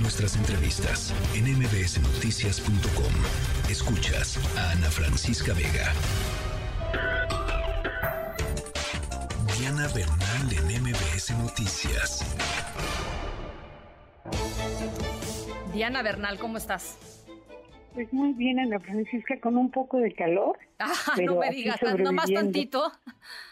Nuestras 0.00 0.36
entrevistas 0.36 1.14
en 1.34 1.44
mbsnoticias.com. 1.58 3.12
Escuchas 3.70 4.38
a 4.56 4.72
Ana 4.72 4.90
Francisca 4.90 5.52
Vega. 5.52 5.92
Diana 9.58 9.86
Bernal 9.94 10.52
en 10.52 10.82
MBS 10.82 11.30
Noticias. 11.38 12.36
Diana 15.72 16.02
Bernal, 16.02 16.38
¿cómo 16.38 16.56
estás? 16.56 16.98
Pues 17.94 18.12
muy 18.12 18.32
bien, 18.32 18.58
Ana 18.58 18.80
Francisca, 18.80 19.38
con 19.40 19.56
un 19.56 19.70
poco 19.70 19.98
de 19.98 20.12
calor. 20.14 20.58
Ah, 20.78 20.92
no 21.24 21.36
me 21.36 21.50
digas, 21.50 21.80
nomás 21.98 22.32
tantito. 22.32 22.90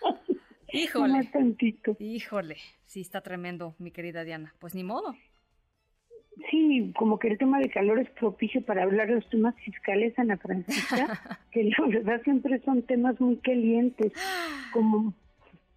Híjole. 0.72 1.08
Nomás 1.08 1.30
tantito. 1.30 1.96
Híjole, 2.00 2.56
sí 2.86 3.02
está 3.02 3.20
tremendo, 3.20 3.74
mi 3.78 3.90
querida 3.90 4.24
Diana. 4.24 4.54
Pues 4.58 4.74
ni 4.74 4.84
modo. 4.84 5.14
Sí, 6.50 6.92
como 6.96 7.18
que 7.18 7.28
el 7.28 7.38
tema 7.38 7.58
de 7.58 7.68
calor 7.68 7.98
es 7.98 8.08
propicio 8.10 8.64
para 8.64 8.84
hablar 8.84 9.08
de 9.08 9.16
los 9.16 9.28
temas 9.28 9.54
fiscales, 9.56 10.18
Ana 10.18 10.38
Francisca, 10.38 11.20
que 11.50 11.64
la 11.64 11.86
verdad 11.86 12.22
siempre 12.22 12.58
son 12.60 12.82
temas 12.82 13.20
muy 13.20 13.36
calientes, 13.36 14.12
como 14.72 15.14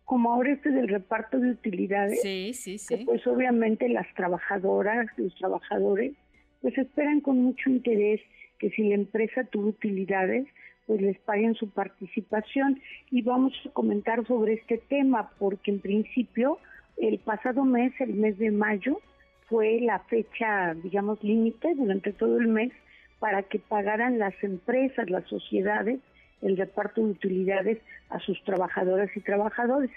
como 0.06 0.32
ahora 0.32 0.54
este 0.54 0.70
del 0.70 0.88
reparto 0.88 1.40
de 1.40 1.50
utilidades. 1.50 2.22
Sí, 2.22 2.54
sí, 2.54 2.78
sí. 2.78 3.04
pues 3.06 3.26
obviamente 3.26 3.90
las 3.90 4.06
trabajadoras, 4.14 5.08
los 5.18 5.36
trabajadores, 5.36 6.14
pues 6.62 6.78
esperan 6.78 7.22
con 7.22 7.42
mucho 7.42 7.70
interés 7.72 8.22
que 8.60 8.70
si 8.70 8.84
la 8.84 8.96
empresa 8.96 9.44
tuvo 9.46 9.70
utilidades, 9.70 10.48
pues 10.86 11.02
les 11.02 11.18
paguen 11.20 11.56
su 11.56 11.70
participación. 11.70 12.80
Y 13.12 13.24
vamos 13.24 13.54
a 13.66 13.70
comentar 13.72 14.26
sobre 14.28 14.54
este 14.54 14.78
tema, 14.78 15.32
porque 15.40 15.72
en 15.72 15.80
principio 15.80 16.60
el 16.98 17.18
pasado 17.20 17.66
mes, 17.66 17.92
el 18.00 18.14
mes 18.14 18.38
de 18.38 18.52
mayo, 18.52 19.00
fue 19.48 19.80
la 19.82 20.00
fecha, 20.00 20.74
digamos, 20.74 21.24
límite 21.24 21.74
durante 21.76 22.14
todo 22.14 22.38
el 22.40 22.48
mes 22.48 22.72
para 23.20 23.44
que 23.44 23.60
pagaran 23.60 24.20
las 24.20 24.34
empresas, 24.44 25.10
las 25.10 25.26
sociedades, 25.26 26.00
el 26.42 26.58
reparto 26.58 27.02
de 27.02 27.12
utilidades 27.12 27.80
a 28.10 28.20
sus 28.20 28.44
trabajadoras 28.44 29.10
y 29.16 29.22
trabajadores. 29.22 29.92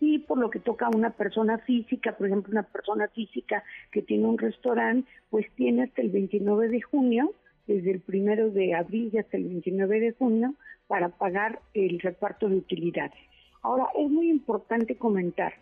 Y 0.00 0.18
por 0.18 0.38
lo 0.38 0.50
que 0.50 0.58
toca 0.58 0.86
a 0.86 0.96
una 0.96 1.10
persona 1.10 1.58
física, 1.58 2.16
por 2.16 2.26
ejemplo, 2.26 2.50
una 2.50 2.64
persona 2.64 3.08
física 3.08 3.62
que 3.92 4.02
tiene 4.02 4.26
un 4.26 4.38
restaurante, 4.38 5.08
pues 5.30 5.46
tiene 5.54 5.84
hasta 5.84 6.02
el 6.02 6.10
29 6.10 6.68
de 6.68 6.82
junio, 6.82 7.32
desde 7.66 7.92
el 7.92 8.00
primero 8.00 8.50
de 8.50 8.74
abril 8.74 9.16
hasta 9.18 9.36
el 9.36 9.44
29 9.44 10.00
de 10.00 10.12
junio, 10.12 10.54
para 10.86 11.08
pagar 11.08 11.60
el 11.72 12.00
reparto 12.00 12.48
de 12.48 12.56
utilidades. 12.56 13.18
Ahora, 13.62 13.86
es 13.98 14.10
muy 14.10 14.28
importante 14.28 14.96
comentar 14.96 15.54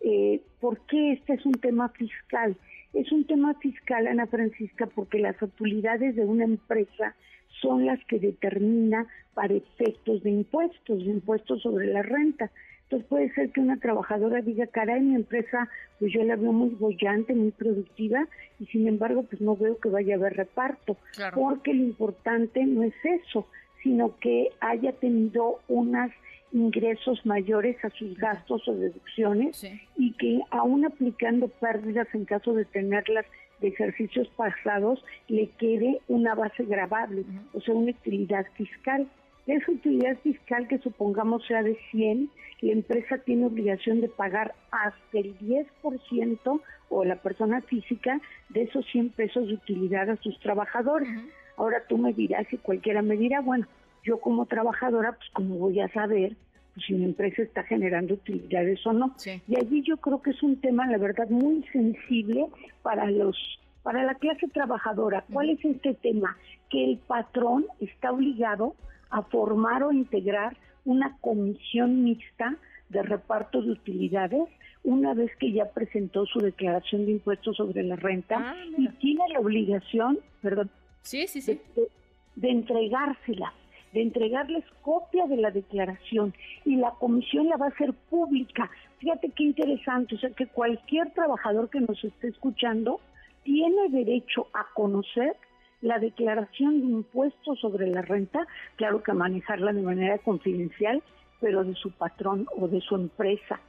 eh, 0.00 0.40
por 0.60 0.78
qué 0.86 1.12
este 1.12 1.34
es 1.34 1.46
un 1.46 1.54
tema 1.54 1.88
fiscal. 1.90 2.56
Es 2.92 3.10
un 3.12 3.24
tema 3.24 3.54
fiscal, 3.54 4.06
Ana 4.06 4.26
Francisca, 4.26 4.86
porque 4.86 5.18
las 5.18 5.40
utilidades 5.40 6.16
de 6.16 6.24
una 6.24 6.44
empresa 6.44 7.14
son 7.60 7.86
las 7.86 8.02
que 8.06 8.18
determina 8.18 9.06
para 9.34 9.54
efectos 9.54 10.22
de 10.22 10.30
impuestos, 10.30 10.98
de 10.98 11.10
impuestos 11.10 11.62
sobre 11.62 11.86
la 11.86 12.02
renta. 12.02 12.50
Entonces 12.84 13.08
puede 13.08 13.32
ser 13.34 13.50
que 13.50 13.60
una 13.60 13.78
trabajadora 13.78 14.40
diga, 14.40 14.66
caray, 14.66 15.00
mi 15.00 15.14
empresa, 15.14 15.68
pues 16.00 16.12
yo 16.12 16.24
la 16.24 16.34
veo 16.34 16.52
muy 16.52 16.70
bollante, 16.70 17.34
muy 17.34 17.52
productiva, 17.52 18.26
y 18.58 18.66
sin 18.66 18.88
embargo, 18.88 19.22
pues 19.22 19.40
no 19.40 19.54
veo 19.54 19.78
que 19.78 19.88
vaya 19.88 20.14
a 20.14 20.18
haber 20.18 20.36
reparto, 20.36 20.96
porque 21.34 21.72
lo 21.72 21.84
importante 21.84 22.64
no 22.64 22.82
es 22.82 22.94
eso, 23.04 23.46
sino 23.84 24.18
que 24.18 24.48
haya 24.60 24.92
tenido 24.92 25.60
unos 25.68 26.10
ingresos 26.52 27.24
mayores 27.24 27.82
a 27.84 27.90
sus 27.90 28.16
gastos 28.16 28.66
o 28.68 28.74
deducciones 28.74 29.64
y 29.96 30.12
que 30.12 30.40
aún 30.50 30.84
aplicando 30.84 31.48
pérdidas 31.48 32.08
en 32.14 32.24
caso 32.24 32.54
de 32.54 32.64
tenerlas 32.64 33.26
de 33.60 33.68
ejercicios 33.68 34.28
pasados 34.36 35.04
le 35.28 35.48
quede 35.58 36.00
una 36.08 36.34
base 36.34 36.64
grabable, 36.64 37.24
o 37.52 37.60
sea, 37.60 37.74
una 37.74 37.90
utilidad 37.90 38.46
fiscal. 38.54 39.06
Esa 39.46 39.72
utilidad 39.72 40.18
fiscal 40.18 40.68
que 40.68 40.78
supongamos 40.78 41.46
sea 41.46 41.62
de 41.62 41.76
100, 41.90 42.30
la 42.60 42.72
empresa 42.72 43.18
tiene 43.18 43.46
obligación 43.46 44.00
de 44.00 44.08
pagar 44.08 44.54
hasta 44.70 45.18
el 45.18 45.36
10% 45.38 46.60
o 46.88 47.04
la 47.04 47.16
persona 47.16 47.60
física 47.62 48.20
de 48.50 48.62
esos 48.62 48.84
100 48.86 49.10
pesos 49.10 49.46
de 49.46 49.54
utilidad 49.54 50.10
a 50.10 50.16
sus 50.16 50.38
trabajadores. 50.40 51.08
Ahora 51.56 51.82
tú 51.88 51.98
me 51.98 52.12
dirás, 52.12 52.46
y 52.52 52.56
cualquiera 52.58 53.02
me 53.02 53.16
dirá, 53.16 53.40
bueno, 53.40 53.66
yo 54.04 54.18
como 54.20 54.46
trabajadora, 54.46 55.12
pues 55.12 55.28
como 55.32 55.56
voy 55.56 55.80
a 55.80 55.88
saber 55.92 56.36
pues, 56.74 56.86
si 56.86 56.94
mi 56.94 57.04
empresa 57.04 57.42
está 57.42 57.62
generando 57.64 58.14
utilidades 58.14 58.84
o 58.86 58.92
no. 58.92 59.14
Y 59.48 59.56
allí 59.56 59.82
yo 59.82 59.96
creo 59.98 60.22
que 60.22 60.30
es 60.30 60.42
un 60.42 60.60
tema, 60.60 60.86
la 60.86 60.98
verdad, 60.98 61.28
muy 61.28 61.64
sensible 61.72 62.46
para 62.82 63.10
los 63.10 63.36
para 63.82 64.04
la 64.04 64.14
clase 64.14 64.46
trabajadora. 64.48 65.24
¿Cuál 65.32 65.50
es 65.50 65.64
este 65.64 65.94
tema? 65.94 66.36
Que 66.68 66.84
el 66.84 66.98
patrón 66.98 67.64
está 67.80 68.12
obligado 68.12 68.74
a 69.08 69.22
formar 69.22 69.82
o 69.82 69.90
integrar 69.90 70.54
una 70.84 71.16
comisión 71.20 72.04
mixta 72.04 72.56
de 72.90 73.02
reparto 73.02 73.62
de 73.62 73.70
utilidades 73.70 74.48
una 74.82 75.14
vez 75.14 75.30
que 75.36 75.52
ya 75.52 75.66
presentó 75.66 76.26
su 76.26 76.40
declaración 76.40 77.04
de 77.04 77.12
impuestos 77.12 77.56
sobre 77.56 77.82
la 77.82 77.96
renta 77.96 78.36
ah, 78.38 78.54
y 78.76 78.88
tiene 78.98 79.28
la 79.32 79.40
obligación, 79.40 80.18
perdón, 80.40 80.70
sí, 81.02 81.26
sí, 81.26 81.42
sí. 81.42 81.60
De, 81.76 81.88
de, 82.36 82.50
entregársela 82.50 83.52
de 83.92 84.02
entregarles 84.02 84.64
copia 84.82 85.26
de 85.26 85.36
la 85.36 85.50
declaración 85.50 86.34
y 86.64 86.76
la 86.76 86.92
comisión 86.92 87.48
la 87.48 87.56
va 87.56 87.66
a 87.66 87.70
hacer 87.70 87.92
pública. 88.08 88.70
Fíjate 88.98 89.30
qué 89.30 89.44
interesante, 89.44 90.14
o 90.14 90.18
sea 90.18 90.30
que 90.30 90.46
cualquier 90.46 91.10
trabajador 91.12 91.70
que 91.70 91.80
nos 91.80 92.02
esté 92.04 92.28
escuchando 92.28 93.00
tiene 93.42 93.88
derecho 93.88 94.46
a 94.52 94.66
conocer 94.74 95.34
la 95.80 95.98
declaración 95.98 96.80
de 96.80 96.86
impuestos 96.86 97.58
sobre 97.58 97.86
la 97.86 98.02
renta, 98.02 98.46
claro 98.76 99.02
que 99.02 99.12
manejarla 99.12 99.72
de 99.72 99.82
manera 99.82 100.18
confidencial, 100.18 101.02
pero 101.40 101.64
de 101.64 101.74
su 101.74 101.90
patrón 101.90 102.46
o 102.58 102.68
de 102.68 102.80
su 102.82 102.96
empresa. 102.96 103.60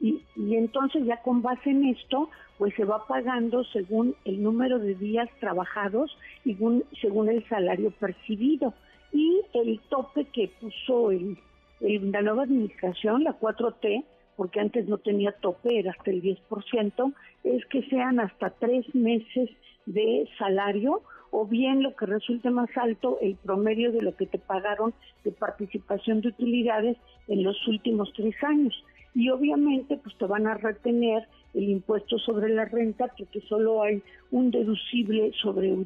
Y, 0.00 0.22
y, 0.36 0.56
entonces 0.56 1.04
ya 1.04 1.20
con 1.22 1.42
base 1.42 1.70
en 1.70 1.84
esto, 1.86 2.30
pues 2.58 2.74
se 2.74 2.84
va 2.84 3.06
pagando 3.06 3.64
según 3.64 4.14
el 4.24 4.42
número 4.42 4.78
de 4.78 4.94
días 4.94 5.28
trabajados 5.40 6.16
y 6.44 6.54
según 7.00 7.28
el 7.28 7.46
salario 7.48 7.90
percibido 7.90 8.74
y 9.12 9.42
el 9.54 9.80
tope 9.88 10.26
que 10.26 10.50
puso 10.60 11.10
el, 11.10 11.36
la 11.80 12.22
nueva 12.22 12.44
administración, 12.44 13.24
la 13.24 13.38
4T, 13.38 14.04
porque 14.36 14.60
antes 14.60 14.88
no 14.88 14.98
tenía 14.98 15.32
tope, 15.32 15.78
era 15.78 15.92
hasta 15.92 16.10
el 16.10 16.22
10%, 16.22 17.14
es 17.44 17.66
que 17.66 17.82
sean 17.88 18.20
hasta 18.20 18.50
tres 18.50 18.86
meses 18.94 19.50
de 19.86 20.28
salario 20.38 21.02
o 21.30 21.46
bien 21.46 21.82
lo 21.82 21.94
que 21.94 22.06
resulte 22.06 22.50
más 22.50 22.70
alto, 22.76 23.18
el 23.20 23.36
promedio 23.36 23.92
de 23.92 24.02
lo 24.02 24.16
que 24.16 24.26
te 24.26 24.38
pagaron 24.38 24.94
de 25.24 25.32
participación 25.32 26.20
de 26.20 26.28
utilidades 26.28 26.96
en 27.28 27.44
los 27.44 27.56
últimos 27.68 28.12
tres 28.14 28.34
años. 28.42 28.74
Y 29.14 29.28
obviamente 29.30 29.96
pues 29.96 30.16
te 30.18 30.26
van 30.26 30.46
a 30.46 30.54
retener 30.54 31.26
el 31.54 31.68
impuesto 31.68 32.18
sobre 32.18 32.48
la 32.48 32.64
renta 32.64 33.08
porque 33.16 33.40
solo 33.42 33.82
hay 33.82 34.02
un 34.30 34.50
deducible 34.50 35.32
sobre 35.40 35.76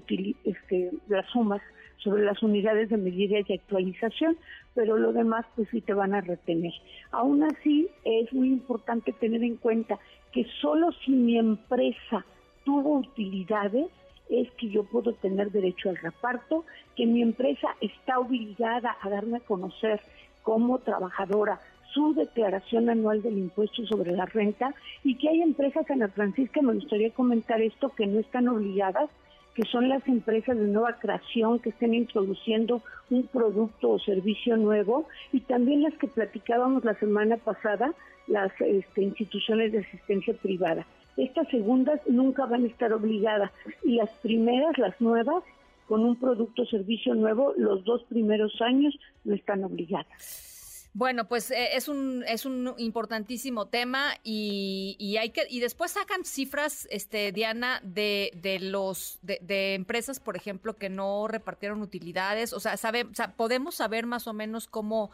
este, 0.44 0.90
las 1.08 1.26
sumas 1.30 1.62
sobre 1.98 2.24
las 2.24 2.42
unidades 2.42 2.90
de 2.90 2.96
medida 2.96 3.38
y 3.38 3.52
actualización, 3.52 4.36
pero 4.74 4.96
lo 4.96 5.12
demás 5.12 5.46
pues 5.56 5.68
sí 5.70 5.80
te 5.80 5.94
van 5.94 6.14
a 6.14 6.20
retener. 6.20 6.72
Aún 7.12 7.42
así 7.42 7.88
es 8.04 8.32
muy 8.32 8.48
importante 8.48 9.12
tener 9.12 9.42
en 9.42 9.56
cuenta 9.56 9.98
que 10.32 10.46
solo 10.60 10.90
si 11.04 11.12
mi 11.12 11.38
empresa 11.38 12.24
tuvo 12.64 12.98
utilidades 12.98 13.86
es 14.28 14.50
que 14.52 14.68
yo 14.68 14.84
puedo 14.84 15.12
tener 15.14 15.50
derecho 15.50 15.90
al 15.90 15.96
reparto, 15.96 16.64
que 16.96 17.06
mi 17.06 17.22
empresa 17.22 17.68
está 17.80 18.18
obligada 18.18 18.96
a 19.00 19.10
darme 19.10 19.38
a 19.38 19.40
conocer 19.40 20.00
como 20.42 20.78
trabajadora 20.78 21.60
su 21.92 22.14
declaración 22.14 22.90
anual 22.90 23.22
del 23.22 23.38
impuesto 23.38 23.86
sobre 23.86 24.12
la 24.12 24.26
renta 24.26 24.74
y 25.04 25.16
que 25.16 25.28
hay 25.28 25.42
empresas, 25.42 25.88
Ana 25.88 26.08
Francisca, 26.08 26.60
me 26.60 26.74
gustaría 26.74 27.10
comentar 27.10 27.62
esto, 27.62 27.90
que 27.90 28.06
no 28.06 28.18
están 28.18 28.48
obligadas, 28.48 29.08
que 29.54 29.62
son 29.64 29.88
las 29.88 30.06
empresas 30.08 30.56
de 30.56 30.66
nueva 30.66 30.98
creación 30.98 31.60
que 31.60 31.70
estén 31.70 31.94
introduciendo 31.94 32.82
un 33.10 33.26
producto 33.26 33.90
o 33.90 33.98
servicio 33.98 34.56
nuevo 34.56 35.06
y 35.32 35.40
también 35.40 35.82
las 35.82 35.94
que 35.94 36.08
platicábamos 36.08 36.84
la 36.84 36.94
semana 36.94 37.36
pasada, 37.36 37.94
las 38.26 38.52
este, 38.60 39.02
instituciones 39.02 39.72
de 39.72 39.80
asistencia 39.80 40.34
privada. 40.34 40.86
Estas 41.16 41.48
segundas 41.48 42.00
nunca 42.08 42.46
van 42.46 42.64
a 42.64 42.66
estar 42.66 42.92
obligadas 42.92 43.52
y 43.84 43.96
las 43.96 44.10
primeras, 44.22 44.76
las 44.78 45.00
nuevas, 45.00 45.44
con 45.86 46.02
un 46.02 46.16
producto 46.16 46.62
o 46.62 46.66
servicio 46.66 47.14
nuevo, 47.14 47.52
los 47.56 47.84
dos 47.84 48.02
primeros 48.04 48.60
años 48.62 48.98
no 49.24 49.34
están 49.34 49.62
obligadas. 49.64 50.53
Bueno, 50.96 51.26
pues 51.26 51.50
eh, 51.50 51.70
es 51.74 51.88
un 51.88 52.22
es 52.28 52.46
un 52.46 52.72
importantísimo 52.78 53.66
tema 53.66 54.12
y, 54.22 54.96
y, 55.00 55.16
hay 55.16 55.30
que 55.30 55.42
y 55.50 55.58
después 55.58 55.90
sacan 55.90 56.24
cifras, 56.24 56.86
este 56.88 57.32
Diana, 57.32 57.80
de, 57.82 58.30
de 58.40 58.60
los 58.60 59.18
de, 59.22 59.74
empresas, 59.74 60.20
por 60.20 60.36
ejemplo, 60.36 60.76
que 60.76 60.88
no 60.88 61.26
repartieron 61.26 61.82
utilidades. 61.82 62.52
O 62.52 62.60
sea, 62.60 62.76
sabe, 62.76 63.06
podemos 63.36 63.74
saber 63.74 64.06
más 64.06 64.28
o 64.28 64.32
menos 64.32 64.68
cómo 64.68 65.10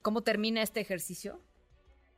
cómo 0.00 0.22
termina 0.22 0.62
este 0.62 0.80
ejercicio. 0.80 1.38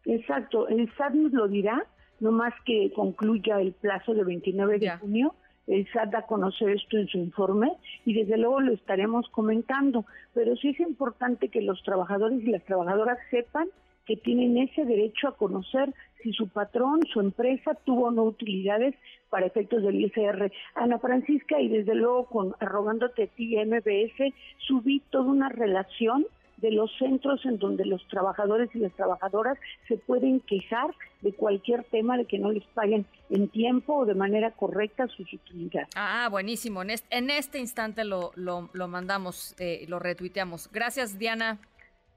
Exacto, 0.05 0.69
el 0.69 0.89
SAT 0.97 1.15
nos 1.15 1.33
lo 1.33 1.49
dirá, 1.49 1.85
no 2.21 2.31
más 2.31 2.55
que 2.65 2.93
concluya 2.95 3.61
el 3.61 3.73
plazo 3.73 4.15
de 4.15 4.23
29 4.23 4.79
de 4.79 4.91
junio 4.99 5.35
el 5.70 5.87
SAT 5.93 6.11
da 6.11 6.19
a 6.20 6.26
conocer 6.26 6.70
esto 6.70 6.99
en 6.99 7.08
su 7.08 7.19
informe 7.19 7.72
y 8.05 8.14
desde 8.14 8.37
luego 8.37 8.61
lo 8.61 8.72
estaremos 8.72 9.28
comentando, 9.31 10.05
pero 10.34 10.56
sí 10.56 10.70
es 10.70 10.81
importante 10.81 11.49
que 11.49 11.62
los 11.62 11.82
trabajadores 11.82 12.43
y 12.43 12.50
las 12.50 12.64
trabajadoras 12.64 13.19
sepan 13.31 13.69
que 14.05 14.17
tienen 14.17 14.58
ese 14.58 14.84
derecho 14.84 15.28
a 15.28 15.37
conocer 15.37 15.94
si 16.22 16.32
su 16.32 16.49
patrón, 16.49 17.00
su 17.12 17.20
empresa 17.20 17.76
tuvo 17.84 18.08
o 18.08 18.11
no 18.11 18.25
utilidades 18.25 18.94
para 19.31 19.46
efectos 19.46 19.82
del 19.82 20.00
ISR. 20.00 20.52
Ana 20.75 20.99
Francisca, 20.99 21.61
y 21.61 21.69
desde 21.69 21.94
luego 21.94 22.26
con 22.26 22.55
arrogándote 22.58 23.23
a 23.23 23.26
ti 23.28 23.56
MBS, 23.56 24.34
subí 24.58 25.00
toda 25.11 25.31
una 25.31 25.49
relación 25.49 26.26
de 26.61 26.71
los 26.73 26.91
centros 26.99 27.45
en 27.45 27.59
donde 27.59 27.85
los 27.85 28.07
trabajadores 28.09 28.69
y 28.75 28.79
las 28.79 28.93
trabajadoras 28.93 29.59
se 29.89 29.97
pueden 29.97 30.41
quejar 30.41 30.95
de 31.23 31.33
cualquier 31.33 31.85
tema 31.85 32.17
de 32.17 32.25
que 32.25 32.39
no 32.39 32.51
les 32.51 32.65
paguen 32.75 33.07
en 33.31 33.49
tiempo 33.49 33.95
o 33.95 34.07
de 34.07 34.15
manera 34.15 34.51
correcta 34.53 35.07
sus 35.09 35.33
utilidades. 35.33 35.89
Ah, 35.97 36.29
buenísimo. 36.31 36.83
En 36.83 36.91
este, 36.91 37.17
en 37.17 37.31
este 37.31 37.59
instante 37.59 38.05
lo, 38.05 38.33
lo, 38.35 38.71
lo 38.73 38.89
mandamos, 38.89 39.55
eh, 39.59 39.85
lo 39.89 39.99
retuiteamos. 39.99 40.71
Gracias, 40.73 41.19
Diana. 41.19 41.59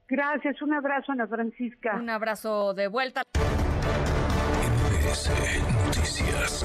Gracias, 0.08 0.60
un 0.60 0.74
abrazo, 0.74 1.12
Ana 1.12 1.26
Francisca. 1.26 1.96
Un 1.96 2.10
abrazo 2.10 2.74
de 2.74 2.88
vuelta. 2.88 3.22
MBS 5.14 5.30
Noticias. 5.86 6.64